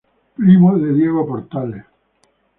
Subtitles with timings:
[0.35, 1.85] Primo de Diego Portales.